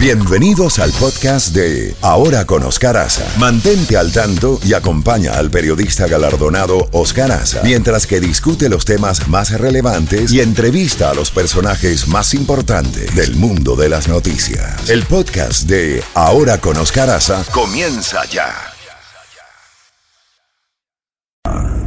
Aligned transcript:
Bienvenidos 0.00 0.78
al 0.78 0.90
podcast 0.92 1.54
de 1.54 1.94
Ahora 2.00 2.46
con 2.46 2.62
Oscar 2.62 2.96
Aza. 2.96 3.22
Mantente 3.38 3.98
al 3.98 4.10
tanto 4.10 4.58
y 4.64 4.72
acompaña 4.72 5.32
al 5.34 5.50
periodista 5.50 6.06
galardonado 6.06 6.88
Oscar 6.92 7.30
Aza 7.30 7.60
mientras 7.64 8.06
que 8.06 8.18
discute 8.18 8.70
los 8.70 8.86
temas 8.86 9.28
más 9.28 9.50
relevantes 9.60 10.32
y 10.32 10.40
entrevista 10.40 11.10
a 11.10 11.14
los 11.14 11.30
personajes 11.30 12.08
más 12.08 12.32
importantes 12.32 13.14
del 13.14 13.36
mundo 13.36 13.76
de 13.76 13.90
las 13.90 14.08
noticias. 14.08 14.88
El 14.88 15.02
podcast 15.02 15.64
de 15.64 16.02
Ahora 16.14 16.56
con 16.56 16.78
Oscar 16.78 17.10
Aza 17.10 17.44
comienza 17.52 18.24
ya. 18.24 18.54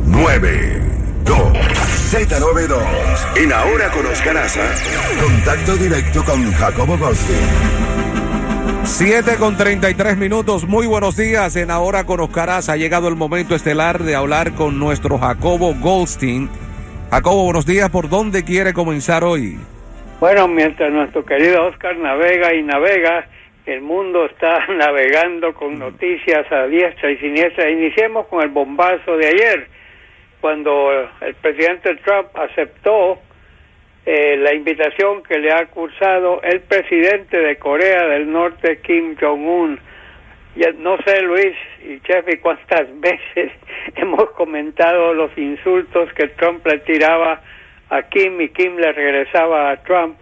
9, 0.06 0.82
2, 1.26 1.38
Z92. 2.12 3.38
En 3.38 3.52
Ahora 3.52 3.90
con 3.90 4.06
Oscar 4.06 4.38
Aza, 4.38 4.72
contacto 5.20 5.76
directo 5.78 6.24
con 6.24 6.54
Jacobo 6.54 6.96
Goldstein. 6.96 8.03
7 8.86 9.38
con 9.40 9.56
33 9.56 10.18
minutos, 10.18 10.68
muy 10.68 10.88
buenos 10.88 11.16
días. 11.16 11.56
En 11.56 11.72
Ahora 11.72 12.04
con 12.04 12.20
ha 12.20 12.76
llegado 12.76 13.08
el 13.08 13.16
momento 13.16 13.56
estelar 13.56 14.00
de 14.00 14.14
hablar 14.14 14.54
con 14.56 14.78
nuestro 14.78 15.18
Jacobo 15.18 15.74
Goldstein. 15.74 16.50
Jacobo, 17.10 17.46
buenos 17.46 17.66
días. 17.66 17.90
¿Por 17.90 18.10
dónde 18.10 18.44
quiere 18.44 18.74
comenzar 18.74 19.24
hoy? 19.24 19.58
Bueno, 20.20 20.50
mientras 20.50 20.92
nuestro 20.92 21.24
querido 21.26 21.66
Oscar 21.68 21.96
navega 21.96 22.54
y 22.54 22.62
navega, 22.64 23.26
el 23.66 23.82
mundo 23.82 24.26
está 24.26 24.68
navegando 24.78 25.54
con 25.54 25.80
noticias 25.80 26.52
a 26.52 26.68
diestra 26.68 27.10
y 27.10 27.18
siniestra. 27.20 27.70
Iniciemos 27.70 28.28
con 28.28 28.44
el 28.44 28.50
bombazo 28.50 29.16
de 29.16 29.28
ayer, 29.28 29.68
cuando 30.42 30.92
el 31.22 31.36
presidente 31.36 31.96
Trump 32.04 32.28
aceptó 32.36 33.18
eh, 34.06 34.36
la 34.38 34.54
invitación 34.54 35.24
que 35.24 35.40
le 35.40 35.54
ha 35.54 35.66
cursado 35.68 36.42
el 36.44 36.60
presidente 36.62 37.40
de 37.40 37.56
Corea 37.56 38.06
del 38.08 38.30
Norte, 38.30 38.80
Kim 38.82 39.16
Jong-un. 39.20 39.80
No 40.80 40.98
sé, 41.04 41.22
Luis 41.22 41.56
y 41.84 42.00
Chefi, 42.02 42.38
cuántas 42.38 42.88
veces 43.00 43.52
hemos 43.96 44.30
comentado 44.32 45.14
los 45.14 45.36
insultos 45.38 46.12
que 46.14 46.28
Trump 46.30 46.66
le 46.68 46.80
tiraba 46.80 47.42
a 47.90 48.02
Kim 48.04 48.42
y 48.42 48.50
Kim 48.50 48.76
le 48.78 48.92
regresaba 48.92 49.72
a 49.72 49.84
Trump, 49.84 50.18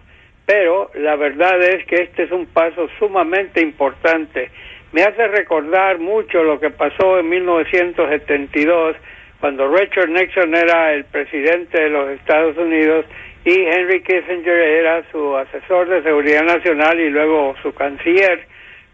pero 0.46 0.90
la 0.94 1.16
verdad 1.16 1.60
es 1.62 1.84
que 1.86 2.02
este 2.02 2.24
es 2.24 2.30
un 2.30 2.46
paso 2.46 2.88
sumamente 2.98 3.60
importante. 3.60 4.50
Me 4.92 5.02
hace 5.02 5.26
recordar 5.26 5.98
mucho 5.98 6.42
lo 6.44 6.60
que 6.60 6.70
pasó 6.70 7.18
en 7.18 7.28
1972, 7.28 8.96
cuando 9.40 9.74
Richard 9.74 10.10
Nixon 10.10 10.54
era 10.54 10.92
el 10.92 11.04
presidente 11.04 11.82
de 11.82 11.90
los 11.90 12.10
Estados 12.10 12.56
Unidos 12.58 13.06
y 13.44 13.50
Henry 13.50 14.02
Kissinger 14.02 14.56
era 14.56 15.02
su 15.10 15.36
asesor 15.36 15.88
de 15.88 16.02
seguridad 16.02 16.44
nacional 16.44 17.00
y 17.00 17.10
luego 17.10 17.56
su 17.62 17.74
canciller, 17.74 18.46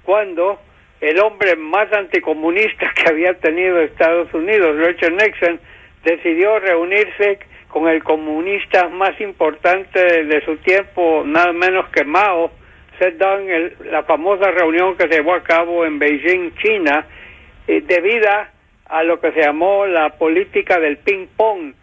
cuando 0.04 0.58
el 1.00 1.18
hombre 1.20 1.54
más 1.56 1.92
anticomunista 1.92 2.92
que 2.94 3.10
había 3.10 3.34
tenido 3.34 3.78
Estados 3.80 4.32
Unidos, 4.32 4.76
Richard 4.76 5.12
Nixon, 5.12 5.60
decidió 6.02 6.58
reunirse 6.60 7.40
con 7.68 7.88
el 7.88 8.02
comunista 8.02 8.88
más 8.88 9.20
importante 9.20 10.24
de, 10.24 10.44
su 10.44 10.56
tiempo, 10.56 11.22
nada 11.26 11.52
menos 11.52 11.88
que 11.90 12.04
Mao, 12.04 12.50
Zedong, 12.98 13.50
el, 13.50 13.76
la 13.90 14.04
famosa 14.04 14.50
reunión 14.50 14.96
que 14.96 15.08
se 15.08 15.16
llevó 15.16 15.34
a 15.34 15.42
cabo 15.42 15.84
en 15.84 15.98
Beijing, 15.98 16.54
China, 16.62 17.06
eh, 17.66 17.82
debido 17.86 18.28
a 18.86 19.02
lo 19.02 19.20
que 19.20 19.32
se 19.32 19.42
llamó 19.42 19.86
la 19.86 20.08
política 20.16 20.80
del 20.80 20.96
ping-pong, 20.96 21.74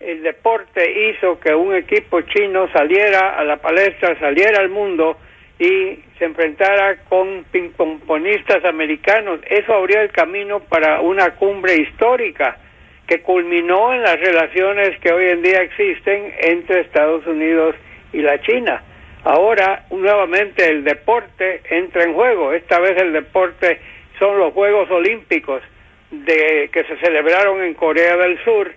el 0.00 0.22
deporte 0.22 1.10
hizo 1.10 1.40
que 1.40 1.54
un 1.54 1.74
equipo 1.74 2.20
chino 2.22 2.70
saliera 2.72 3.38
a 3.38 3.44
la 3.44 3.56
palestra, 3.56 4.18
saliera 4.18 4.60
al 4.60 4.68
mundo 4.68 5.18
y 5.58 5.98
se 6.18 6.24
enfrentara 6.24 6.98
con 7.08 7.44
pingpongistas 7.50 8.64
americanos. 8.64 9.40
Eso 9.48 9.74
abrió 9.74 10.00
el 10.00 10.10
camino 10.12 10.60
para 10.60 11.00
una 11.00 11.34
cumbre 11.34 11.76
histórica 11.76 12.58
que 13.06 13.22
culminó 13.22 13.92
en 13.92 14.02
las 14.02 14.20
relaciones 14.20 14.98
que 15.00 15.12
hoy 15.12 15.30
en 15.30 15.42
día 15.42 15.62
existen 15.62 16.32
entre 16.42 16.80
Estados 16.82 17.26
Unidos 17.26 17.74
y 18.12 18.18
la 18.18 18.40
China. 18.42 18.82
Ahora 19.24 19.84
nuevamente 19.90 20.68
el 20.68 20.84
deporte 20.84 21.62
entra 21.70 22.04
en 22.04 22.14
juego. 22.14 22.52
Esta 22.52 22.78
vez 22.78 22.96
el 22.98 23.12
deporte 23.12 23.80
son 24.18 24.38
los 24.38 24.52
Juegos 24.52 24.88
Olímpicos 24.90 25.62
de 26.10 26.70
que 26.72 26.84
se 26.84 26.96
celebraron 26.98 27.62
en 27.64 27.74
Corea 27.74 28.16
del 28.16 28.42
Sur 28.44 28.72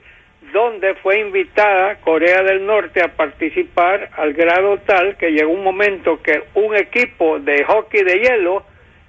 donde 0.52 0.96
fue 0.96 1.20
invitada 1.20 1.96
Corea 2.02 2.44
del 2.44 2.66
Norte 2.66 3.02
a 3.02 3.10
participar 3.10 4.10
al 4.18 4.34
grado 4.34 4.78
tal 4.80 5.18
que 5.18 5.32
llegó 5.32 5.52
un 5.52 5.64
momento 5.64 6.22
que 6.22 6.44
un 6.56 6.76
equipo 6.76 7.40
de 7.40 7.64
hockey 7.64 8.04
de 8.04 8.20
hielo 8.20 8.64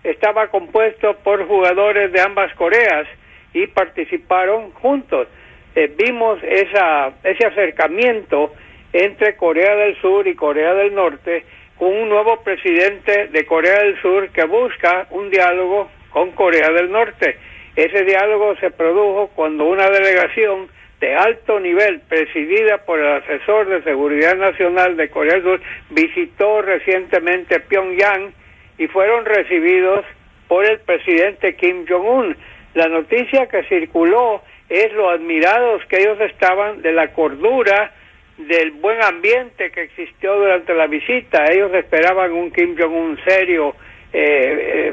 estaba 0.04 0.48
compuesto 0.48 1.14
por 1.19 1.47
jugadores 1.47 2.12
de 2.12 2.20
ambas 2.20 2.53
Coreas 2.54 3.06
y 3.54 3.66
participaron 3.66 4.70
juntos. 4.72 5.28
Eh, 5.75 5.92
vimos 5.97 6.38
esa, 6.42 7.12
ese 7.22 7.47
acercamiento 7.47 8.53
entre 8.92 9.36
Corea 9.36 9.74
del 9.76 10.00
Sur 10.00 10.26
y 10.26 10.34
Corea 10.34 10.74
del 10.74 10.94
Norte 10.94 11.44
con 11.78 11.88
un 11.88 12.09
nuevo 12.09 12.42
presidente 12.42 13.28
de 13.28 13.47
Corea 13.47 13.82
del 13.82 14.00
Sur 14.00 14.30
que 14.30 14.44
busca 14.44 15.06
un 15.10 15.30
diálogo 15.30 15.91
con 16.10 16.30
Corea 16.32 16.70
del 16.70 16.91
Norte. 16.91 17.36
Ese 17.74 18.04
diálogo 18.04 18.54
se 18.56 18.70
produjo 18.70 19.28
cuando 19.34 19.64
una 19.64 19.88
delegación 19.88 20.69
de 21.02 21.16
alto 21.16 21.58
nivel, 21.58 22.00
presidida 22.08 22.78
por 22.86 23.00
el 23.00 23.08
asesor 23.08 23.68
de 23.68 23.82
seguridad 23.82 24.36
nacional 24.36 24.96
de 24.96 25.10
Corea 25.10 25.34
del 25.34 25.42
Sur, 25.42 25.60
visitó 25.90 26.62
recientemente 26.62 27.58
Pyongyang 27.58 28.32
y 28.78 28.86
fueron 28.86 29.24
recibidos 29.24 30.04
por 30.46 30.64
el 30.64 30.78
presidente 30.78 31.56
Kim 31.56 31.86
Jong-un. 31.88 32.36
La 32.74 32.86
noticia 32.86 33.48
que 33.48 33.64
circuló 33.64 34.42
es 34.68 34.92
lo 34.92 35.10
admirados 35.10 35.84
que 35.86 36.02
ellos 36.02 36.20
estaban 36.20 36.82
de 36.82 36.92
la 36.92 37.12
cordura, 37.12 37.91
del 38.38 38.70
buen 38.70 39.02
ambiente 39.02 39.72
que 39.72 39.82
existió 39.82 40.36
durante 40.36 40.72
la 40.72 40.86
visita. 40.86 41.46
Ellos 41.50 41.74
esperaban 41.74 42.30
un 42.30 42.52
Kim 42.52 42.76
Jong-un 42.78 43.18
serio, 43.26 43.74
eh, 44.12 44.92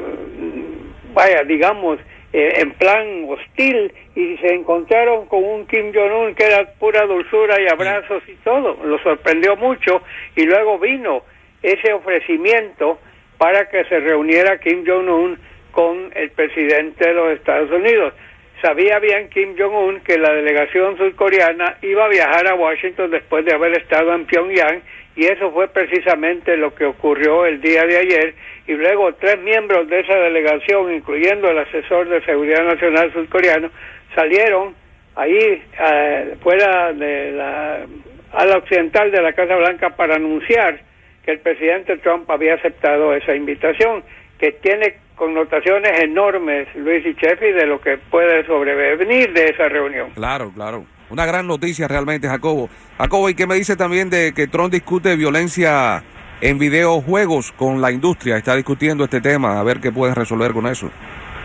vaya, 1.14 1.44
digamos, 1.44 2.00
eh, 2.32 2.52
en 2.58 2.72
plan 2.72 3.26
hostil 3.28 3.92
y 4.14 4.36
se 4.36 4.54
encontraron 4.54 5.26
con 5.26 5.42
un 5.42 5.66
Kim 5.66 5.92
Jong-un 5.92 6.34
que 6.34 6.44
era 6.44 6.64
pura 6.78 7.04
dulzura 7.06 7.60
y 7.60 7.66
abrazos 7.66 8.22
y 8.28 8.34
todo. 8.44 8.78
Lo 8.84 8.98
sorprendió 9.02 9.56
mucho 9.56 10.02
y 10.36 10.44
luego 10.44 10.78
vino 10.78 11.22
ese 11.62 11.92
ofrecimiento 11.92 12.98
para 13.36 13.68
que 13.68 13.84
se 13.84 14.00
reuniera 14.00 14.60
Kim 14.60 14.84
Jong-un 14.86 15.38
con 15.72 16.10
el 16.14 16.30
presidente 16.30 17.08
de 17.08 17.14
los 17.14 17.32
Estados 17.32 17.70
Unidos. 17.70 18.14
Sabía 18.62 18.98
bien 18.98 19.30
Kim 19.30 19.54
Jong-un 19.58 20.00
que 20.00 20.18
la 20.18 20.32
delegación 20.34 20.98
surcoreana 20.98 21.76
iba 21.80 22.04
a 22.04 22.08
viajar 22.08 22.46
a 22.46 22.54
Washington 22.54 23.10
después 23.10 23.44
de 23.44 23.54
haber 23.54 23.78
estado 23.78 24.14
en 24.14 24.26
Pyongyang 24.26 24.82
y 25.16 25.24
eso 25.24 25.50
fue 25.50 25.68
precisamente 25.68 26.56
lo 26.58 26.74
que 26.74 26.84
ocurrió 26.84 27.46
el 27.46 27.60
día 27.60 27.84
de 27.84 27.96
ayer 27.96 28.34
y 28.66 28.74
luego 28.74 29.14
tres 29.14 29.38
miembros 29.40 29.88
de 29.88 30.00
esa 30.00 30.14
delegación, 30.14 30.92
incluyendo 30.92 31.50
el 31.50 31.58
asesor 31.58 32.08
de 32.08 32.22
seguridad 32.24 32.62
nacional 32.64 33.10
surcoreano, 33.12 33.70
salieron 34.14 34.74
ahí 35.16 35.62
eh, 35.78 36.34
fuera 36.42 36.92
de 36.92 37.32
la 37.32 37.86
ala 38.32 38.58
occidental 38.58 39.10
de 39.10 39.22
la 39.22 39.32
Casa 39.32 39.56
Blanca 39.56 39.96
para 39.96 40.16
anunciar 40.16 40.80
que 41.24 41.32
el 41.32 41.40
presidente 41.40 41.96
Trump 41.98 42.30
había 42.30 42.54
aceptado 42.54 43.14
esa 43.14 43.34
invitación, 43.34 44.04
que 44.38 44.52
tiene 44.52 44.96
connotaciones 45.20 46.00
enormes, 46.00 46.66
Luis 46.76 47.04
y 47.04 47.14
Chefi, 47.14 47.52
de 47.52 47.66
lo 47.66 47.78
que 47.78 47.98
puede 47.98 48.42
sobrevenir 48.46 49.34
de 49.34 49.50
esa 49.50 49.68
reunión. 49.68 50.08
Claro, 50.14 50.50
claro. 50.54 50.86
Una 51.10 51.26
gran 51.26 51.46
noticia 51.46 51.86
realmente, 51.86 52.26
Jacobo. 52.26 52.70
Jacobo, 52.96 53.28
¿y 53.28 53.34
qué 53.34 53.46
me 53.46 53.54
dice 53.54 53.76
también 53.76 54.08
de 54.08 54.32
que 54.34 54.46
Trump 54.46 54.72
discute 54.72 55.16
violencia 55.16 56.02
en 56.40 56.58
videojuegos 56.58 57.52
con 57.52 57.82
la 57.82 57.92
industria? 57.92 58.38
Está 58.38 58.56
discutiendo 58.56 59.04
este 59.04 59.20
tema, 59.20 59.60
a 59.60 59.62
ver 59.62 59.80
qué 59.80 59.92
pueden 59.92 60.16
resolver 60.16 60.52
con 60.52 60.66
eso. 60.66 60.90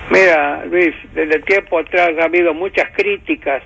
Mira, 0.10 0.64
Luis, 0.68 0.96
desde 1.14 1.40
tiempo 1.40 1.78
atrás 1.78 2.12
ha 2.22 2.26
habido 2.26 2.54
muchas 2.54 2.90
críticas 2.96 3.62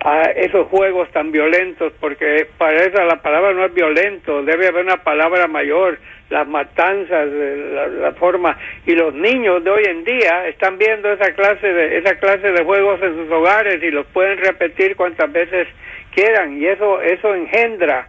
a 0.00 0.22
esos 0.22 0.66
juegos 0.66 1.08
tan 1.12 1.30
violentos, 1.30 1.92
porque 2.00 2.48
para 2.58 2.82
eso 2.82 3.00
la 3.04 3.22
palabra 3.22 3.52
no 3.52 3.64
es 3.64 3.72
violento, 3.72 4.42
debe 4.42 4.66
haber 4.66 4.84
una 4.84 5.04
palabra 5.04 5.46
mayor, 5.46 6.00
las 6.30 6.46
matanzas, 6.48 7.28
la, 7.28 7.86
la, 7.86 8.12
forma, 8.12 8.58
y 8.84 8.94
los 8.94 9.14
niños 9.14 9.62
de 9.62 9.70
hoy 9.70 9.84
en 9.84 10.04
día 10.04 10.48
están 10.48 10.76
viendo 10.76 11.12
esa 11.12 11.32
clase 11.34 11.72
de 11.72 11.98
esa 11.98 12.16
clase 12.16 12.50
de 12.50 12.64
juegos 12.64 13.00
en 13.02 13.14
sus 13.16 13.30
hogares 13.30 13.82
y 13.82 13.90
los 13.90 14.06
pueden 14.06 14.38
repetir 14.38 14.96
cuantas 14.96 15.30
veces 15.32 15.68
quieran, 16.14 16.60
y 16.60 16.66
eso 16.66 17.00
eso 17.00 17.34
engendra 17.34 18.08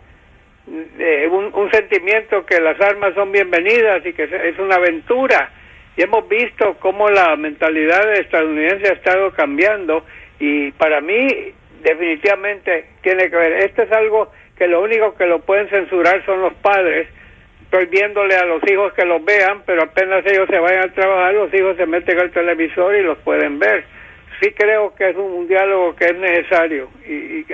eh, 0.99 1.27
un, 1.31 1.51
un 1.53 1.71
sentimiento 1.71 2.45
que 2.45 2.59
las 2.59 2.79
armas 2.81 3.13
son 3.13 3.31
bienvenidas 3.31 4.05
y 4.05 4.13
que 4.13 4.23
es 4.23 4.59
una 4.59 4.75
aventura 4.75 5.51
y 5.97 6.03
hemos 6.03 6.29
visto 6.29 6.77
cómo 6.79 7.09
la 7.09 7.35
mentalidad 7.35 8.13
estadounidense 8.13 8.87
ha 8.87 8.93
estado 8.93 9.31
cambiando 9.31 10.05
y 10.39 10.71
para 10.73 11.01
mí 11.01 11.27
definitivamente 11.81 12.85
tiene 13.01 13.31
que 13.31 13.35
ver. 13.35 13.53
Esto 13.53 13.81
es 13.81 13.91
algo 13.91 14.31
que 14.55 14.67
lo 14.67 14.81
único 14.83 15.15
que 15.15 15.25
lo 15.25 15.39
pueden 15.39 15.67
censurar 15.69 16.23
son 16.23 16.41
los 16.41 16.53
padres. 16.55 17.07
Estoy 17.67 17.85
viéndole 17.87 18.33
a 18.35 18.45
los 18.45 18.61
hijos 18.69 18.93
que 18.93 19.03
los 19.03 19.23
vean, 19.25 19.61
pero 19.65 19.83
apenas 19.83 20.25
ellos 20.25 20.47
se 20.49 20.57
vayan 20.57 20.89
a 20.89 20.93
trabajar, 20.93 21.33
los 21.33 21.53
hijos 21.53 21.75
se 21.75 21.85
meten 21.85 22.17
al 22.17 22.31
televisor 22.31 22.95
y 22.95 23.03
los 23.03 23.17
pueden 23.19 23.59
ver. 23.59 23.83
Sí 24.39 24.51
creo 24.51 24.95
que 24.95 25.09
es 25.09 25.17
un, 25.17 25.47
diálogo 25.49 25.93
que 25.95 26.05
es 26.05 26.15
necesario 26.15 26.89
y, 27.05 27.45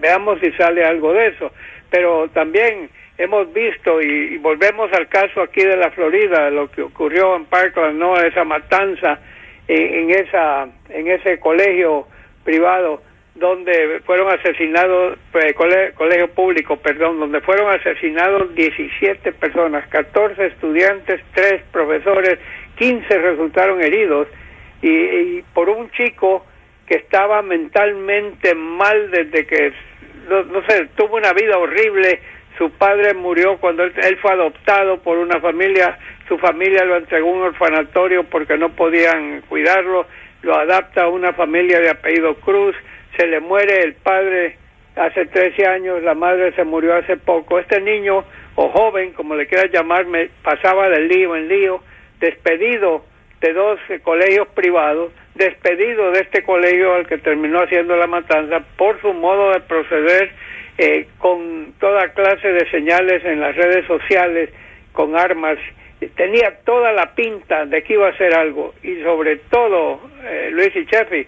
veamos 0.00 0.38
si 0.40 0.52
sale 0.52 0.84
algo 0.84 1.14
de 1.14 1.28
eso. 1.28 1.50
Pero 1.90 2.28
también 2.34 2.90
hemos 3.16 3.50
visto 3.54 4.02
y, 4.02 4.36
volvemos 4.36 4.92
al 4.92 5.08
caso 5.08 5.40
aquí 5.40 5.64
de 5.64 5.78
la 5.78 5.90
Florida, 5.92 6.50
lo 6.50 6.70
que 6.70 6.82
ocurrió 6.82 7.34
en 7.34 7.46
Parkland, 7.46 7.98
no 7.98 8.16
esa 8.18 8.44
matanza 8.44 9.18
en, 9.66 10.10
esa 10.10 10.68
en 10.90 11.08
ese 11.08 11.40
colegio 11.40 12.06
privado 12.44 13.00
donde 13.34 14.00
fueron 14.06 14.32
asesinados, 14.32 15.18
pues, 15.32 15.54
colegio, 15.54 16.28
público, 16.28 16.76
perdón, 16.76 17.18
donde 17.18 17.40
fueron 17.40 17.72
asesinados 17.72 18.54
17 18.54 19.32
personas, 19.32 19.86
14 19.88 20.46
estudiantes, 20.46 21.20
3 21.34 21.62
profesores, 21.72 22.38
15 22.76 23.18
resultaron 23.18 23.82
heridos. 23.82 24.28
Y, 24.82 25.42
por 25.52 25.68
un 25.68 25.90
chico 25.92 26.46
que 26.86 26.96
estaba 26.96 27.42
mentalmente 27.42 28.54
mal 28.54 29.10
desde 29.10 29.46
que, 29.46 29.72
no, 30.28 30.62
sé, 30.68 30.88
tuvo 30.94 31.16
una 31.16 31.32
vida 31.32 31.58
horrible, 31.58 32.20
su 32.56 32.70
padre 32.70 33.14
murió 33.14 33.56
cuando 33.56 33.82
él, 33.82 34.18
fue 34.22 34.30
adoptado 34.30 34.98
por 34.98 35.18
una 35.18 35.40
familia, 35.40 35.98
su 36.28 36.38
familia 36.38 36.84
lo 36.84 36.96
entregó 36.96 37.30
a 37.30 37.32
un 37.32 37.42
orfanatorio 37.42 38.24
porque 38.24 38.56
no 38.56 38.68
podían 38.76 39.40
cuidarlo, 39.48 40.06
lo 40.42 40.54
adapta 40.54 41.04
a 41.04 41.08
una 41.08 41.32
familia 41.32 41.80
de 41.80 41.90
apellido 41.90 42.34
Cruz, 42.36 42.76
se 43.16 43.26
le 43.26 43.40
muere 43.40 43.80
el 43.82 43.94
padre 43.94 44.56
hace 44.96 45.26
13 45.26 45.66
años, 45.66 46.02
la 46.02 46.14
madre 46.14 46.52
se 46.52 46.64
murió 46.64 46.94
hace 46.94 47.16
poco. 47.16 47.58
Este 47.58 47.80
niño, 47.80 48.24
o 48.54 48.68
joven, 48.68 49.12
como 49.12 49.34
le 49.34 49.46
quieras 49.46 49.70
llamar, 49.72 50.06
me 50.06 50.28
pasaba 50.42 50.88
de 50.88 51.00
lío 51.00 51.36
en 51.36 51.48
lío, 51.48 51.82
despedido 52.20 53.04
de 53.40 53.52
dos 53.52 53.78
colegios 54.02 54.48
privados, 54.48 55.12
despedido 55.34 56.12
de 56.12 56.20
este 56.20 56.42
colegio 56.42 56.94
al 56.94 57.06
que 57.06 57.18
terminó 57.18 57.60
haciendo 57.60 57.96
la 57.96 58.06
matanza 58.06 58.60
por 58.76 59.00
su 59.00 59.12
modo 59.12 59.52
de 59.52 59.60
proceder 59.60 60.30
eh, 60.78 61.06
con 61.18 61.74
toda 61.78 62.08
clase 62.14 62.48
de 62.48 62.70
señales 62.70 63.24
en 63.24 63.40
las 63.40 63.54
redes 63.54 63.86
sociales, 63.86 64.50
con 64.92 65.16
armas. 65.16 65.58
Tenía 66.16 66.58
toda 66.64 66.92
la 66.92 67.14
pinta 67.14 67.66
de 67.66 67.82
que 67.82 67.94
iba 67.94 68.06
a 68.06 68.10
hacer 68.10 68.34
algo 68.34 68.74
y 68.82 69.02
sobre 69.02 69.36
todo, 69.36 70.00
eh, 70.24 70.48
Luis 70.52 70.74
y 70.74 70.86
Chefi, 70.86 71.26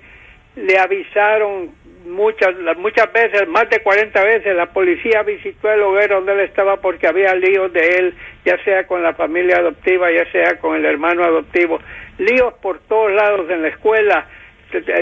le 0.56 0.79
avisaron 0.79 1.70
muchas 2.06 2.55
muchas 2.79 3.12
veces, 3.12 3.49
más 3.49 3.69
de 3.69 3.81
40 3.81 4.25
veces, 4.25 4.56
la 4.56 4.67
policía 4.67 5.23
visitó 5.23 5.70
el 5.70 5.82
hogar 5.82 6.08
donde 6.08 6.32
él 6.32 6.41
estaba 6.41 6.76
porque 6.81 7.06
había 7.06 7.35
líos 7.35 7.73
de 7.73 7.81
él, 7.81 8.14
ya 8.44 8.62
sea 8.64 8.87
con 8.87 9.03
la 9.03 9.14
familia 9.14 9.58
adoptiva, 9.58 10.11
ya 10.11 10.31
sea 10.31 10.58
con 10.58 10.76
el 10.76 10.85
hermano 10.85 11.25
adoptivo, 11.25 11.81
líos 12.19 12.55
por 12.55 12.79
todos 12.81 13.12
lados 13.12 13.50
en 13.50 13.62
la 13.62 13.69
escuela, 13.69 14.26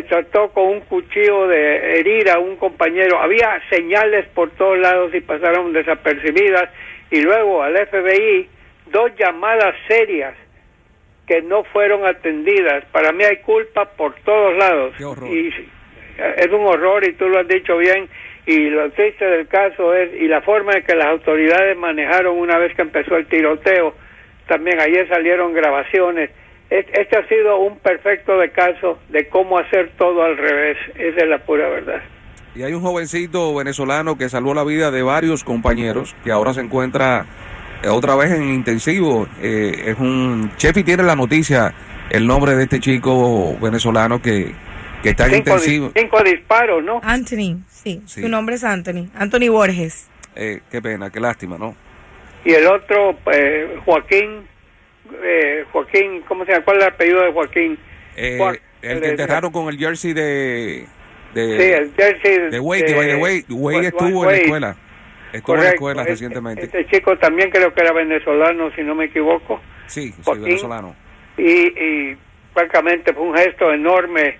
trató 0.08 0.50
con 0.50 0.68
un 0.68 0.80
cuchillo 0.80 1.46
de 1.46 1.98
herir 1.98 2.30
a 2.30 2.38
un 2.38 2.56
compañero, 2.56 3.20
había 3.20 3.60
señales 3.70 4.26
por 4.34 4.50
todos 4.52 4.78
lados 4.78 5.14
y 5.14 5.20
pasaron 5.20 5.72
desapercibidas, 5.72 6.70
y 7.10 7.20
luego 7.20 7.62
al 7.62 7.76
FBI 7.86 8.48
dos 8.86 9.12
llamadas 9.16 9.74
serias 9.88 10.34
que 11.26 11.42
no 11.42 11.64
fueron 11.64 12.06
atendidas. 12.06 12.84
Para 12.92 13.12
mí 13.12 13.24
hay 13.24 13.38
culpa 13.38 13.86
por 13.96 14.14
todos 14.24 14.56
lados. 14.56 14.94
Y 15.30 15.48
es 16.18 16.48
un 16.52 16.66
horror 16.66 17.06
y 17.06 17.14
tú 17.14 17.28
lo 17.28 17.40
has 17.40 17.48
dicho 17.48 17.76
bien. 17.76 18.08
Y 18.46 18.68
lo 18.68 18.90
triste 18.90 19.24
del 19.24 19.48
caso 19.48 19.94
es, 19.94 20.10
y 20.20 20.28
la 20.28 20.42
forma 20.42 20.74
en 20.74 20.84
que 20.84 20.94
las 20.94 21.06
autoridades 21.06 21.76
manejaron 21.78 22.38
una 22.38 22.58
vez 22.58 22.74
que 22.76 22.82
empezó 22.82 23.16
el 23.16 23.26
tiroteo, 23.26 23.94
también 24.46 24.80
ayer 24.80 25.08
salieron 25.08 25.54
grabaciones. 25.54 26.30
Este 26.68 27.16
ha 27.16 27.26
sido 27.28 27.58
un 27.58 27.78
perfecto 27.78 28.38
de 28.38 28.50
caso 28.50 28.98
de 29.08 29.28
cómo 29.28 29.58
hacer 29.58 29.92
todo 29.96 30.24
al 30.24 30.36
revés. 30.36 30.76
Esa 30.96 31.20
es 31.20 31.28
la 31.28 31.38
pura 31.38 31.68
verdad. 31.68 32.02
Y 32.54 32.62
hay 32.62 32.72
un 32.72 32.82
jovencito 32.82 33.54
venezolano 33.54 34.16
que 34.16 34.28
salvó 34.28 34.54
la 34.54 34.64
vida 34.64 34.90
de 34.90 35.02
varios 35.02 35.42
compañeros 35.42 36.14
que 36.22 36.30
ahora 36.30 36.52
se 36.52 36.60
encuentra 36.60 37.26
otra 37.88 38.16
vez 38.16 38.32
en 38.32 38.48
intensivo. 38.48 39.28
Eh, 39.40 39.84
es 39.86 39.98
un 39.98 40.52
chef 40.56 40.76
y 40.76 40.84
tiene 40.84 41.02
la 41.02 41.16
noticia, 41.16 41.74
el 42.10 42.26
nombre 42.26 42.54
de 42.54 42.64
este 42.64 42.80
chico 42.80 43.56
venezolano 43.60 44.20
que, 44.20 44.52
que 45.02 45.10
está 45.10 45.26
en 45.26 45.36
intensivo. 45.36 45.92
Cinco 45.94 46.22
disparos, 46.22 46.82
¿no? 46.82 47.00
Anthony, 47.02 47.62
sí, 47.68 48.02
su 48.06 48.28
nombre 48.28 48.54
es 48.56 48.64
Anthony, 48.64 49.08
Anthony 49.14 49.50
Borges. 49.50 50.08
Eh, 50.36 50.60
qué 50.70 50.82
pena, 50.82 51.10
qué 51.10 51.20
lástima, 51.20 51.58
¿no? 51.58 51.76
Y 52.44 52.52
el 52.52 52.66
otro, 52.66 53.16
eh, 53.32 53.78
Joaquín, 53.84 54.46
eh, 55.22 55.64
Joaquín, 55.72 56.22
¿cómo 56.26 56.44
se 56.44 56.52
llama? 56.52 56.64
¿Cuál 56.64 56.76
es 56.78 56.82
el 56.82 56.88
apellido 56.88 57.22
de 57.22 57.32
Joaquín? 57.32 57.78
el 58.16 59.00
que 59.00 59.08
enterraron 59.08 59.50
con 59.50 59.68
el 59.68 59.78
jersey 59.78 60.12
de... 60.12 60.86
de 61.34 61.58
sí, 61.58 61.72
el 61.72 61.92
jersey 61.96 62.50
de 62.50 62.60
Wade, 62.60 62.84
que 62.84 63.16
Wade, 63.16 63.44
Wade 63.48 63.86
estuvo 63.88 64.24
en 64.24 64.30
la 64.30 64.36
escuela. 64.36 64.76
Estuvo 65.34 65.56
en 65.56 65.62
la 65.64 65.70
escuela 65.70 66.02
este, 66.02 66.12
recientemente. 66.12 66.64
Este 66.66 66.86
chico 66.86 67.18
también 67.18 67.50
creo 67.50 67.74
que 67.74 67.80
era 67.80 67.92
venezolano, 67.92 68.70
si 68.76 68.82
no 68.82 68.94
me 68.94 69.06
equivoco. 69.06 69.60
Sí, 69.86 70.12
sí 70.12 70.30
venezolano. 70.32 70.94
Y, 71.36 71.50
y 71.50 72.16
francamente 72.52 73.12
fue 73.12 73.24
un 73.24 73.36
gesto 73.36 73.72
enorme 73.72 74.38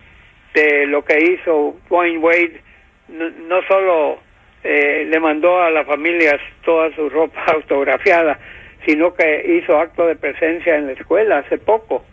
de 0.54 0.86
lo 0.86 1.04
que 1.04 1.18
hizo 1.18 1.74
Wayne 1.90 2.18
Wade. 2.18 2.60
No, 3.08 3.60
solo 3.66 4.20
eh, 4.62 5.04
le 5.10 5.18
mandó 5.18 5.60
a 5.60 5.70
las 5.70 5.84
familias 5.84 6.40
toda 6.64 6.94
su 6.94 7.10
ropa 7.10 7.44
autografiada, 7.48 8.38
sino 8.86 9.14
que 9.14 9.58
hizo 9.60 9.76
acto 9.76 10.06
de 10.06 10.14
presencia 10.14 10.76
en 10.76 10.86
la 10.86 10.92
escuela 10.92 11.38
hace 11.38 11.58
poco, 11.58 12.04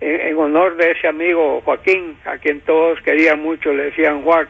en, 0.00 0.20
en 0.20 0.36
honor 0.36 0.76
de 0.76 0.92
ese 0.92 1.08
amigo 1.08 1.62
Joaquín, 1.62 2.16
a 2.24 2.38
quien 2.38 2.60
todos 2.60 3.00
querían 3.02 3.42
mucho, 3.42 3.72
le 3.72 3.86
decían 3.86 4.22
Juan. 4.22 4.46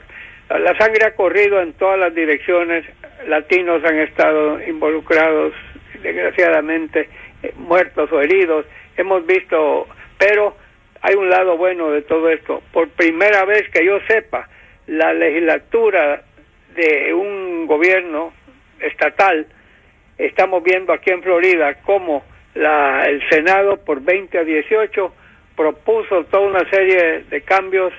La 0.59 0.77
sangre 0.77 1.07
ha 1.07 1.15
corrido 1.15 1.63
en 1.63 1.75
todas 1.75 1.97
las 1.97 2.13
direcciones, 2.13 2.85
latinos 3.29 3.85
han 3.85 4.01
estado 4.01 4.61
involucrados, 4.61 5.53
desgraciadamente, 6.03 7.09
eh, 7.45 7.53
muertos 7.57 8.11
o 8.11 8.21
heridos. 8.21 8.67
Hemos 8.97 9.25
visto, 9.27 9.87
pero 10.19 10.57
hay 11.03 11.15
un 11.15 11.31
lado 11.31 11.57
bueno 11.57 11.93
de 11.93 12.03
todo 12.03 12.29
esto. 12.31 12.65
Por 12.73 12.89
primera 12.89 13.45
vez 13.45 13.69
que 13.71 13.87
yo 13.87 14.01
sepa, 14.09 14.49
la 14.89 15.13
legislatura 15.13 16.25
de 16.75 17.15
un 17.15 17.69
gobierno 17.69 18.33
estatal, 18.81 19.47
estamos 20.19 20.65
viendo 20.65 20.93
aquí 20.93 21.11
en 21.11 21.23
Florida 21.23 21.75
cómo 21.83 22.25
la, 22.55 23.05
el 23.07 23.23
Senado 23.29 23.77
por 23.85 24.03
20 24.03 24.37
a 24.37 24.43
18 24.43 25.15
propuso 25.55 26.25
toda 26.25 26.49
una 26.49 26.69
serie 26.71 27.23
de 27.31 27.41
cambios, 27.43 27.93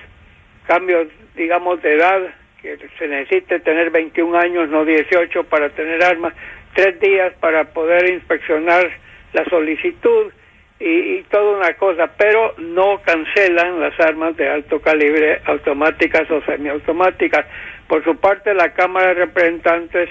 cambios 0.66 1.08
digamos 1.34 1.80
de 1.80 1.94
edad 1.94 2.20
que 2.62 2.78
se 2.98 3.08
necesite 3.08 3.58
tener 3.60 3.90
21 3.90 4.38
años, 4.38 4.68
no 4.70 4.84
18 4.84 5.44
para 5.44 5.70
tener 5.70 6.02
armas, 6.02 6.32
tres 6.74 6.98
días 7.00 7.34
para 7.40 7.64
poder 7.64 8.08
inspeccionar 8.10 8.88
la 9.32 9.44
solicitud 9.46 10.32
y, 10.78 11.22
toda 11.24 11.58
una 11.58 11.74
cosa, 11.74 12.10
pero 12.16 12.54
no 12.58 13.00
cancelan 13.04 13.80
las 13.80 13.98
armas 14.00 14.36
de 14.36 14.48
alto 14.48 14.80
calibre 14.80 15.40
automáticas 15.44 16.28
o 16.30 16.42
semiautomáticas. 16.42 17.46
Por 17.86 18.02
su 18.04 18.16
parte, 18.16 18.52
la 18.54 18.72
Cámara 18.72 19.08
de 19.08 19.14
Representantes 19.14 20.08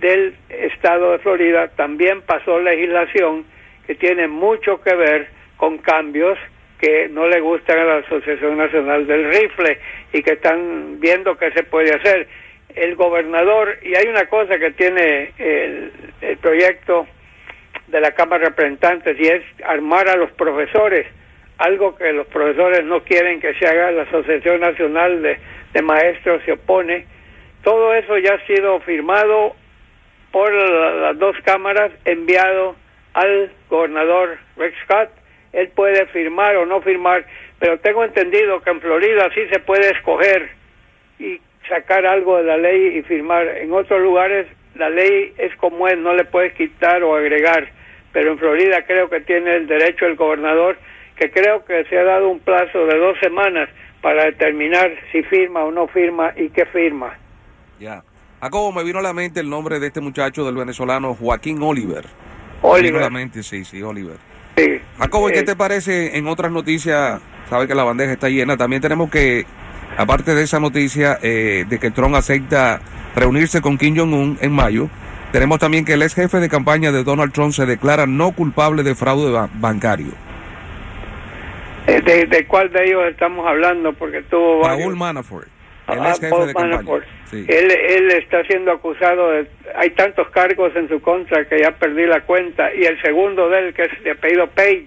del 0.00 0.34
Estado 0.48 1.12
de 1.12 1.18
Florida 1.18 1.68
también 1.76 2.22
pasó 2.22 2.58
legislación 2.58 3.44
que 3.86 3.94
tiene 3.94 4.28
mucho 4.28 4.80
que 4.82 4.94
ver 4.94 5.28
con 5.56 5.78
cambios 5.78 6.38
que 6.78 7.08
no 7.08 7.26
le 7.28 7.40
gustan 7.40 7.78
a 7.78 7.84
la 7.84 7.96
Asociación 7.98 8.58
Nacional 8.58 9.06
del 9.06 9.24
Rifle 9.26 9.78
y 10.12 10.22
que 10.22 10.32
están 10.32 11.00
viendo 11.00 11.36
qué 11.36 11.50
se 11.52 11.62
puede 11.62 11.94
hacer. 11.94 12.26
El 12.74 12.96
gobernador, 12.96 13.78
y 13.82 13.94
hay 13.94 14.06
una 14.08 14.26
cosa 14.26 14.58
que 14.58 14.72
tiene 14.72 15.32
el, 15.38 15.92
proyecto 16.40 17.06
de 17.86 18.00
la 18.00 18.10
Cámara 18.12 18.44
de 18.44 18.48
Representantes 18.50 19.16
y 19.18 19.28
es 19.28 19.42
armar 19.64 20.08
a 20.08 20.16
los 20.16 20.32
profesores, 20.32 21.06
algo 21.58 21.94
que 21.96 22.12
los 22.12 22.26
profesores 22.26 22.84
no 22.84 23.04
quieren 23.04 23.40
que 23.40 23.54
se 23.54 23.66
haga, 23.66 23.92
la 23.92 24.02
Asociación 24.02 24.60
Nacional 24.60 25.22
de, 25.22 25.38
de 25.72 25.82
Maestros 25.82 26.42
se 26.44 26.52
opone. 26.52 27.06
Todo 27.62 27.94
eso 27.94 28.18
ya 28.18 28.34
ha 28.34 28.46
sido 28.46 28.80
firmado 28.80 29.54
por 30.32 30.52
las 30.52 31.16
dos 31.18 31.36
cámaras, 31.44 31.92
enviado 32.04 32.74
al 33.12 33.52
gobernador 33.70 34.36
Rex 34.56 34.76
Scott 34.84 35.23
él 35.54 35.68
puede 35.68 36.06
firmar 36.06 36.56
o 36.56 36.66
no 36.66 36.80
firmar, 36.82 37.24
pero 37.58 37.78
tengo 37.78 38.04
entendido 38.04 38.60
que 38.60 38.70
en 38.70 38.80
Florida 38.80 39.30
sí 39.34 39.40
se 39.50 39.60
puede 39.60 39.90
escoger 39.90 40.50
y 41.18 41.40
sacar 41.68 42.06
algo 42.06 42.36
de 42.36 42.44
la 42.44 42.56
ley 42.56 42.98
y 42.98 43.02
firmar. 43.02 43.46
En 43.46 43.72
otros 43.72 44.00
lugares 44.00 44.46
la 44.74 44.90
ley 44.90 45.32
es 45.38 45.54
como 45.56 45.88
es, 45.88 45.96
no 45.98 46.14
le 46.14 46.24
puedes 46.24 46.52
quitar 46.54 47.02
o 47.02 47.14
agregar, 47.14 47.68
pero 48.12 48.32
en 48.32 48.38
Florida 48.38 48.84
creo 48.86 49.08
que 49.08 49.20
tiene 49.20 49.54
el 49.54 49.66
derecho 49.66 50.06
el 50.06 50.16
gobernador, 50.16 50.76
que 51.16 51.30
creo 51.30 51.64
que 51.64 51.84
se 51.84 51.98
ha 51.98 52.04
dado 52.04 52.28
un 52.28 52.40
plazo 52.40 52.86
de 52.86 52.98
dos 52.98 53.16
semanas 53.20 53.68
para 54.02 54.24
determinar 54.24 54.92
si 55.12 55.22
firma 55.22 55.64
o 55.64 55.70
no 55.70 55.86
firma 55.88 56.32
y 56.36 56.50
qué 56.50 56.66
firma. 56.66 57.16
Ya. 57.78 58.02
A 58.40 58.50
cómo 58.50 58.72
me 58.72 58.84
vino 58.84 58.98
a 58.98 59.02
la 59.02 59.14
mente 59.14 59.40
el 59.40 59.48
nombre 59.48 59.78
de 59.78 59.86
este 59.86 60.00
muchacho 60.00 60.44
del 60.44 60.56
venezolano 60.56 61.14
Joaquín 61.14 61.62
Oliver 61.62 62.04
Oliver. 62.60 63.30
sí, 63.42 63.64
sí, 63.64 63.82
Oliver. 63.82 64.16
Jacobo, 64.98 65.28
¿qué 65.28 65.40
eh, 65.40 65.44
te 65.44 65.56
parece 65.56 66.16
en 66.16 66.26
otras 66.28 66.52
noticias? 66.52 67.20
Sabe 67.48 67.66
que 67.66 67.74
la 67.74 67.84
bandeja 67.84 68.12
está 68.12 68.28
llena. 68.28 68.56
También 68.56 68.80
tenemos 68.80 69.10
que, 69.10 69.44
aparte 69.96 70.34
de 70.34 70.42
esa 70.42 70.60
noticia 70.60 71.18
eh, 71.22 71.64
de 71.68 71.78
que 71.78 71.90
Trump 71.90 72.14
acepta 72.14 72.80
reunirse 73.14 73.60
con 73.60 73.78
Kim 73.78 73.96
Jong-un 73.96 74.38
en 74.40 74.52
mayo, 74.52 74.88
tenemos 75.32 75.58
también 75.58 75.84
que 75.84 75.94
el 75.94 76.02
ex 76.02 76.14
jefe 76.14 76.38
de 76.38 76.48
campaña 76.48 76.92
de 76.92 77.02
Donald 77.02 77.32
Trump 77.32 77.52
se 77.52 77.66
declara 77.66 78.06
no 78.06 78.32
culpable 78.32 78.82
de 78.82 78.94
fraude 78.94 79.48
bancario. 79.54 80.12
Eh, 81.86 82.00
¿De, 82.00 82.46
cuál 82.46 82.72
de 82.72 82.84
ellos 82.84 83.02
estamos 83.10 83.46
hablando? 83.46 83.92
Porque 83.92 84.22
tuvo 84.22 84.62
Paul 84.62 84.96
Manafort. 84.96 85.53
El 85.88 85.98
ex 85.98 86.20
jefe 86.20 86.46
de 86.46 86.54
campaña. 86.54 87.04
Él, 87.32 87.70
él 87.70 88.10
está 88.12 88.44
siendo 88.44 88.72
acusado 88.72 89.32
de... 89.32 89.46
Hay 89.74 89.90
tantos 89.90 90.28
cargos 90.30 90.74
en 90.76 90.88
su 90.88 91.00
contra 91.00 91.44
que 91.46 91.58
ya 91.58 91.72
perdí 91.72 92.06
la 92.06 92.20
cuenta. 92.22 92.72
Y 92.74 92.84
el 92.84 93.00
segundo 93.02 93.48
de 93.48 93.58
él, 93.58 93.74
que 93.74 93.82
es 93.82 94.02
de 94.04 94.12
apellido 94.12 94.46
Page, 94.48 94.86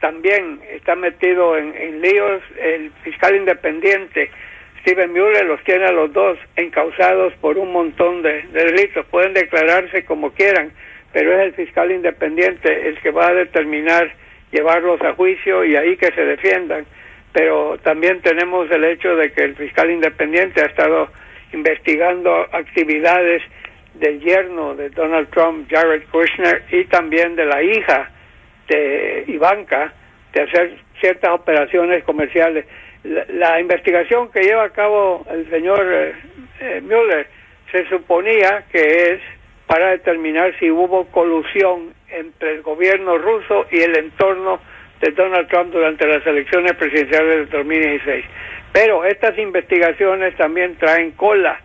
también 0.00 0.60
está 0.72 0.96
metido 0.96 1.56
en, 1.56 1.74
en 1.76 2.00
líos. 2.00 2.42
El 2.60 2.90
fiscal 3.04 3.36
independiente, 3.36 4.30
Steven 4.80 5.12
Mueller, 5.12 5.46
los 5.46 5.62
tiene 5.64 5.84
a 5.84 5.92
los 5.92 6.12
dos 6.12 6.38
encausados 6.56 7.32
por 7.40 7.56
un 7.56 7.72
montón 7.72 8.22
de, 8.22 8.42
de 8.52 8.64
delitos. 8.64 9.06
Pueden 9.06 9.32
declararse 9.32 10.04
como 10.04 10.32
quieran, 10.32 10.72
pero 11.12 11.32
es 11.32 11.40
el 11.46 11.54
fiscal 11.54 11.90
independiente 11.92 12.88
el 12.88 12.98
que 13.00 13.10
va 13.10 13.28
a 13.28 13.34
determinar 13.34 14.12
llevarlos 14.50 15.00
a 15.02 15.14
juicio 15.14 15.64
y 15.64 15.76
ahí 15.76 15.96
que 15.96 16.10
se 16.12 16.24
defiendan. 16.24 16.84
Pero 17.32 17.78
también 17.78 18.20
tenemos 18.22 18.70
el 18.70 18.84
hecho 18.84 19.14
de 19.16 19.32
que 19.32 19.44
el 19.44 19.56
fiscal 19.56 19.90
independiente 19.90 20.62
ha 20.62 20.66
estado 20.66 21.10
investigando 21.52 22.32
actividades 22.52 23.42
del 23.94 24.20
yerno 24.20 24.74
de 24.74 24.90
Donald 24.90 25.28
Trump, 25.30 25.68
Jared 25.70 26.02
Kushner, 26.10 26.64
y 26.70 26.84
también 26.84 27.36
de 27.36 27.44
la 27.44 27.62
hija 27.62 28.10
de 28.68 29.24
Ivanka, 29.28 29.92
de 30.32 30.42
hacer 30.42 30.78
ciertas 31.00 31.30
operaciones 31.30 32.04
comerciales. 32.04 32.66
La, 33.02 33.60
investigación 33.60 34.30
que 34.30 34.42
lleva 34.42 34.64
a 34.64 34.70
cabo 34.70 35.26
el 35.30 35.48
señor 35.48 35.80
eh, 35.90 36.14
eh, 36.60 36.80
Mueller 36.82 37.26
se 37.72 37.88
suponía 37.88 38.64
que 38.70 39.12
es 39.12 39.20
para 39.66 39.90
determinar 39.90 40.54
si 40.58 40.70
hubo 40.70 41.06
colusión 41.06 41.94
entre 42.10 42.56
el 42.56 42.62
gobierno 42.62 43.16
ruso 43.16 43.66
y 43.70 43.80
el 43.80 43.96
entorno 43.96 44.60
de 45.00 45.10
Donald 45.12 45.48
Trump 45.48 45.72
durante 45.72 46.06
las 46.06 46.26
elecciones 46.26 46.74
presidenciales 46.74 47.36
del 47.36 47.50
2016. 47.50 48.24
Pero 48.72 49.04
estas 49.04 49.36
investigaciones 49.38 50.36
también 50.36 50.76
traen 50.76 51.12
cola, 51.12 51.60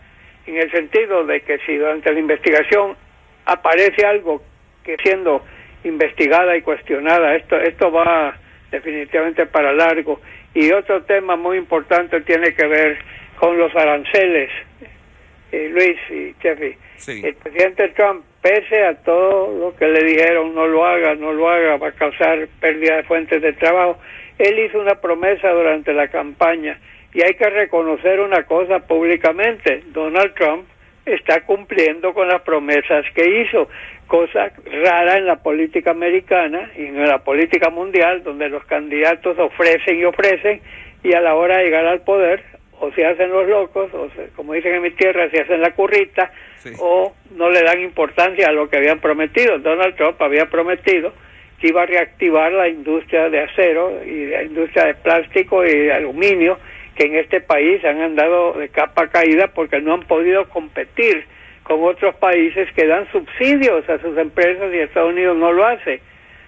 en 0.48 0.58
el 0.58 0.72
sentido 0.72 1.26
de 1.26 1.42
que 1.42 1.58
si 1.60 1.76
durante 1.76 2.12
la 2.12 2.20
investigación 2.20 2.96
aparece 3.46 4.06
algo 4.06 4.42
que 4.84 4.96
siendo 5.04 5.44
investigada 5.84 6.56
y 6.56 6.62
cuestionada, 6.62 7.36
esto, 7.36 7.58
esto 7.58 7.92
va 7.92 8.38
definitivamente 8.72 9.46
para 9.46 9.74
largo. 9.74 10.22
Y 10.54 10.72
otro 10.72 11.04
tema 11.04 11.36
muy 11.36 11.58
importante 11.58 12.22
tiene 12.22 12.54
que 12.54 12.66
ver 12.66 12.98
con 13.38 13.58
los 13.58 13.76
aranceles, 13.76 14.50
eh, 15.52 15.70
Luis 15.70 15.98
y 16.10 16.34
Jeffrey. 16.42 16.78
El 17.08 17.36
presidente 17.36 17.90
Trump, 17.90 18.24
pese 18.46 18.86
a 18.86 18.94
todo 18.94 19.58
lo 19.58 19.76
que 19.76 19.88
le 19.88 20.04
dijeron, 20.04 20.54
no 20.54 20.68
lo 20.68 20.86
haga, 20.86 21.16
no 21.16 21.34
lo 21.34 21.50
haga, 21.50 21.78
va 21.78 21.88
a 21.88 21.92
causar 21.94 22.48
pérdida 22.60 22.98
de 22.98 23.04
fuentes 23.04 23.42
de 23.42 23.54
trabajo, 23.54 23.98
él 24.38 24.60
hizo 24.60 24.80
una 24.80 25.02
promesa 25.02 25.50
durante 25.50 25.92
la 25.94 26.10
campaña 26.10 26.78
y 27.12 27.24
hay 27.24 27.34
que 27.34 27.50
reconocer 27.50 28.20
una 28.20 28.44
cosa 28.44 28.86
públicamente, 28.86 29.82
Donald 29.88 30.36
Trump 30.36 30.68
está 31.08 31.44
cumpliendo 31.44 32.14
con 32.14 32.28
las 32.28 32.44
promesas 32.44 33.04
que 33.16 33.42
hizo, 33.42 33.68
cosa 34.06 34.52
rara 34.84 35.18
en 35.18 35.26
la 35.26 35.38
política 35.38 35.90
americana 35.90 36.70
y 36.78 36.86
en 36.86 37.08
la 37.08 37.24
política 37.24 37.72
mundial, 37.72 38.22
donde 38.24 38.50
los 38.50 38.64
candidatos 38.66 39.40
ofrecen 39.40 40.00
y 40.00 40.06
ofrecen 40.06 40.62
y 41.02 41.14
a 41.14 41.22
la 41.22 41.34
hora 41.34 41.58
de 41.58 41.64
llegar 41.64 41.88
al 41.88 42.02
poder 42.02 42.44
o 42.80 42.92
se 42.92 43.06
hacen 43.06 43.30
los 43.32 43.48
locos, 43.48 43.94
o 43.94 44.10
como 44.36 44.54
dicen 44.54 44.76
en 44.76 44.82
mi 44.82 44.92
tierra, 44.92 45.30
se 45.30 45.42
hacen 45.42 45.62
la 45.62 45.72
currita, 45.72 46.32
o 46.80 47.14
no 47.36 47.50
le 47.50 47.62
dan 47.62 47.82
importancia 47.82 48.48
a 48.48 48.52
lo 48.52 48.70
que 48.70 48.78
habían 48.78 49.00
prometido. 49.00 49.60
Donald 49.60 49.96
Trump 49.96 50.22
había 50.22 50.48
prometido 50.48 51.14
que 51.60 51.68
iba 51.68 51.84
a 51.84 51.86
reactivar 51.86 52.52
la 52.52 52.68
industria 52.68 53.30
de 53.30 53.42
acero 53.42 54.04
y 54.04 54.26
la 54.28 54.44
industria 54.44 54.86
de 54.86 54.96
plástico 54.96 55.66
y 55.66 55.74
de 55.74 55.94
aluminio 55.94 56.58
que 56.96 57.06
en 57.06 57.16
este 57.16 57.42
país 57.42 57.84
han 57.84 58.02
andado 58.02 58.54
de 58.54 58.70
capa 58.70 59.08
caída 59.08 59.48
porque 59.48 59.82
no 59.82 59.94
han 59.94 60.04
podido 60.04 60.48
competir 60.50 61.26
con 61.64 61.84
otros 61.84 62.16
países 62.16 62.72
que 62.74 62.86
dan 62.86 63.10
subsidios 63.12 63.88
a 63.90 64.00
sus 64.00 64.18
empresas 64.18 64.74
y 64.74 64.78
Estados 64.78 65.12
Unidos 65.12 65.36
no 65.38 65.52
lo 65.52 65.66
hace. 65.66 66.00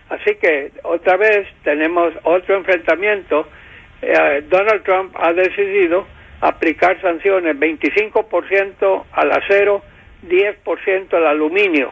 Así 0.10 0.36
que 0.36 0.72
otra 0.84 1.18
vez 1.18 1.48
tenemos 1.64 2.14
otro 2.24 2.56
enfrentamiento. 2.56 3.48
Eh, 4.02 4.44
Donald 4.48 4.84
Trump 4.84 5.14
ha 5.18 5.34
decidido 5.34 6.08
aplicar 6.42 7.00
sanciones 7.02 7.56
25% 7.58 9.04
al 9.12 9.32
acero, 9.32 9.82
10% 10.28 11.14
al 11.14 11.28
aluminio. 11.28 11.92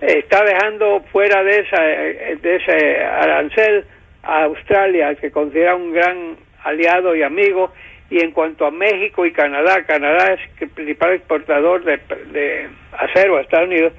Está 0.00 0.44
dejando 0.44 1.02
fuera 1.12 1.42
de, 1.42 1.60
esa, 1.60 1.82
de 1.82 2.56
ese 2.56 3.04
arancel 3.04 3.84
a 4.22 4.44
Australia, 4.44 5.14
que 5.14 5.30
considera 5.30 5.74
un 5.74 5.92
gran 5.92 6.36
aliado 6.64 7.14
y 7.14 7.22
amigo. 7.22 7.72
Y 8.10 8.20
en 8.20 8.30
cuanto 8.32 8.66
a 8.66 8.70
México 8.70 9.26
y 9.26 9.32
Canadá, 9.32 9.84
Canadá 9.84 10.34
es 10.34 10.40
el 10.60 10.68
principal 10.68 11.14
exportador 11.14 11.82
de, 11.84 12.68
acero 12.92 13.36
a 13.36 13.40
Estados 13.40 13.68
Unidos, 13.68 13.92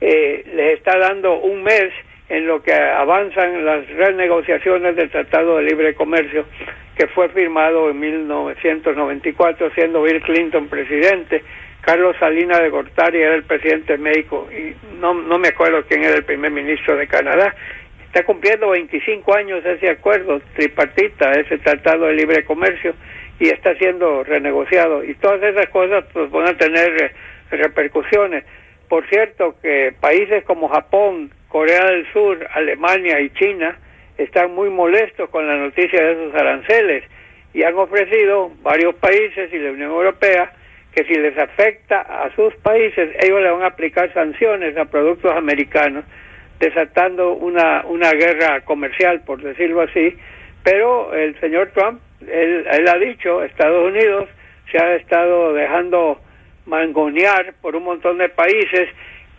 eh, 0.00 0.44
les 0.54 0.78
está 0.78 0.96
dando 0.98 1.38
un 1.40 1.62
mes 1.62 1.92
en 2.30 2.46
lo 2.46 2.62
que 2.62 2.72
avanzan 2.72 3.64
las 3.64 3.86
renegociaciones 3.88 4.94
del 4.94 5.10
Tratado 5.10 5.56
de 5.56 5.64
Libre 5.64 5.94
Comercio 5.94 6.46
que 6.96 7.08
fue 7.08 7.28
firmado 7.30 7.90
en 7.90 7.98
1994, 7.98 9.70
siendo 9.74 10.02
Bill 10.02 10.22
Clinton 10.22 10.68
presidente. 10.68 11.42
Carlos 11.80 12.14
Salinas 12.20 12.60
de 12.60 12.68
Gortari 12.68 13.20
era 13.20 13.34
el 13.34 13.42
presidente 13.42 13.94
de 13.94 13.98
México 13.98 14.48
y 14.52 14.74
no, 15.00 15.14
no 15.14 15.38
me 15.38 15.48
acuerdo 15.48 15.82
quién 15.88 16.04
era 16.04 16.14
el 16.14 16.24
primer 16.24 16.52
ministro 16.52 16.96
de 16.96 17.08
Canadá. 17.08 17.54
Está 18.04 18.22
cumpliendo 18.24 18.70
25 18.70 19.34
años 19.34 19.64
ese 19.64 19.90
acuerdo 19.90 20.40
tripartita, 20.54 21.32
ese 21.32 21.58
tratado 21.58 22.06
de 22.06 22.14
libre 22.14 22.44
comercio, 22.44 22.94
y 23.40 23.48
está 23.48 23.74
siendo 23.76 24.22
renegociado. 24.22 25.02
Y 25.02 25.14
todas 25.14 25.42
esas 25.42 25.68
cosas 25.70 26.04
pues, 26.12 26.30
van 26.30 26.48
a 26.48 26.56
tener 26.56 27.02
eh, 27.02 27.12
repercusiones. 27.50 28.44
Por 28.88 29.08
cierto, 29.08 29.56
que 29.62 29.94
países 30.00 30.44
como 30.44 30.68
Japón, 30.68 31.30
Corea 31.50 31.84
del 31.84 32.06
Sur, 32.12 32.48
Alemania 32.54 33.20
y 33.20 33.28
China 33.30 33.76
están 34.16 34.54
muy 34.54 34.70
molestos 34.70 35.28
con 35.30 35.46
la 35.48 35.56
noticia 35.56 36.00
de 36.00 36.12
esos 36.12 36.34
aranceles 36.34 37.04
y 37.52 37.64
han 37.64 37.74
ofrecido 37.74 38.52
varios 38.62 38.94
países 38.94 39.52
y 39.52 39.58
la 39.58 39.72
Unión 39.72 39.90
Europea 39.90 40.52
que 40.94 41.04
si 41.04 41.14
les 41.14 41.36
afecta 41.36 42.02
a 42.02 42.32
sus 42.36 42.54
países, 42.56 43.10
ellos 43.20 43.42
le 43.42 43.50
van 43.50 43.62
a 43.62 43.66
aplicar 43.66 44.12
sanciones 44.14 44.76
a 44.76 44.84
productos 44.84 45.36
americanos 45.36 46.04
desatando 46.60 47.32
una, 47.32 47.84
una 47.86 48.12
guerra 48.12 48.60
comercial, 48.60 49.22
por 49.24 49.42
decirlo 49.42 49.82
así, 49.82 50.16
pero 50.62 51.12
el 51.14 51.38
señor 51.40 51.70
Trump, 51.74 52.00
él, 52.20 52.64
él 52.70 52.88
ha 52.88 52.98
dicho, 52.98 53.42
Estados 53.42 53.88
Unidos 53.88 54.28
se 54.70 54.78
ha 54.78 54.94
estado 54.94 55.52
dejando 55.52 56.20
mangonear 56.66 57.54
por 57.60 57.74
un 57.74 57.84
montón 57.84 58.18
de 58.18 58.28
países 58.28 58.88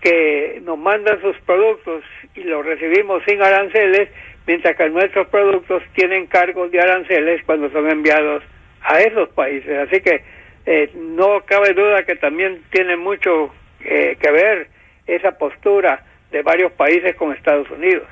que 0.01 0.59
nos 0.63 0.77
mandan 0.77 1.21
sus 1.21 1.37
productos 1.41 2.03
y 2.35 2.43
los 2.43 2.65
recibimos 2.65 3.23
sin 3.25 3.41
aranceles, 3.41 4.09
mientras 4.47 4.75
que 4.75 4.89
nuestros 4.89 5.27
productos 5.27 5.83
tienen 5.93 6.25
cargos 6.27 6.71
de 6.71 6.81
aranceles 6.81 7.43
cuando 7.45 7.69
son 7.71 7.89
enviados 7.89 8.43
a 8.81 8.99
esos 8.99 9.29
países. 9.29 9.77
Así 9.87 10.01
que 10.01 10.23
eh, 10.65 10.91
no 10.95 11.41
cabe 11.45 11.73
duda 11.73 12.03
que 12.03 12.15
también 12.15 12.61
tiene 12.71 12.97
mucho 12.97 13.53
eh, 13.81 14.17
que 14.19 14.31
ver 14.31 14.67
esa 15.05 15.37
postura 15.37 16.03
de 16.31 16.41
varios 16.41 16.71
países 16.73 17.15
con 17.15 17.33
Estados 17.33 17.69
Unidos. 17.69 18.07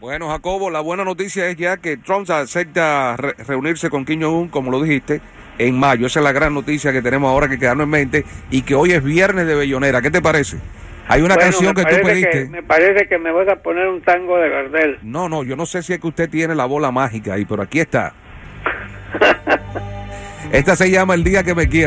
Bueno, 0.00 0.28
Jacobo, 0.28 0.70
la 0.70 0.80
buena 0.80 1.04
noticia 1.04 1.46
es 1.48 1.56
ya 1.56 1.76
que 1.78 1.96
Trump 1.96 2.28
acepta 2.30 3.16
reunirse 3.16 3.88
con 3.90 4.04
Kim 4.04 4.20
Jong-un, 4.20 4.48
como 4.48 4.70
lo 4.70 4.82
dijiste, 4.82 5.20
en 5.58 5.78
mayo. 5.78 6.06
Esa 6.06 6.20
es 6.20 6.24
la 6.24 6.32
gran 6.32 6.52
noticia 6.52 6.92
que 6.92 7.00
tenemos 7.00 7.30
ahora 7.30 7.48
que 7.48 7.58
quedarnos 7.58 7.84
en 7.84 7.90
mente 7.90 8.24
y 8.50 8.62
que 8.62 8.74
hoy 8.74 8.92
es 8.92 9.02
viernes 9.02 9.46
de 9.46 9.54
Bellonera. 9.54 10.02
¿Qué 10.02 10.10
te 10.10 10.20
parece? 10.20 10.58
Hay 11.08 11.22
una 11.22 11.36
canción 11.36 11.74
que 11.74 11.84
tú 11.84 11.96
pediste. 12.02 12.46
me 12.46 12.62
parece 12.62 13.06
que 13.06 13.18
me 13.18 13.30
vas 13.30 13.48
a 13.48 13.56
poner 13.56 13.88
un 13.88 14.00
tango 14.02 14.38
de 14.38 14.48
Gardel. 14.48 14.98
No, 15.02 15.28
no, 15.28 15.44
yo 15.44 15.56
no 15.56 15.66
sé 15.66 15.82
si 15.82 15.92
es 15.92 16.00
que 16.00 16.06
usted 16.06 16.30
tiene 16.30 16.54
la 16.54 16.64
bola 16.64 16.90
mágica 16.90 17.34
ahí, 17.34 17.44
pero 17.44 17.62
aquí 17.62 17.80
está. 17.80 18.14
Esta 20.52 20.76
se 20.76 20.90
llama 20.90 21.14
El 21.14 21.24
día 21.24 21.42
que 21.42 21.54
me 21.54 21.68
quiere. 21.68 21.82